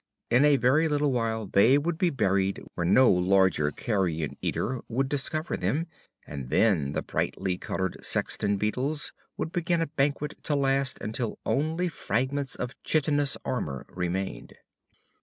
In 0.31 0.45
a 0.45 0.55
very 0.55 0.87
little 0.87 1.11
while 1.11 1.45
they 1.45 1.77
would 1.77 1.99
be 1.99 2.09
buried 2.09 2.59
where 2.73 2.87
no 2.87 3.11
larger 3.11 3.69
carrion 3.69 4.35
eater 4.41 4.81
would 4.87 5.07
discover 5.07 5.55
them, 5.55 5.85
and 6.25 6.49
then 6.49 6.93
the 6.93 7.03
brightly 7.03 7.55
colored 7.59 8.03
sexton 8.03 8.57
beetles 8.57 9.13
would 9.37 9.51
begin 9.51 9.79
a 9.79 9.85
banquet 9.85 10.43
to 10.45 10.55
last 10.55 10.97
until 11.01 11.37
only 11.45 11.87
fragments 11.87 12.55
of 12.55 12.73
chitinous 12.81 13.37
armor 13.45 13.85
remained. 13.89 14.53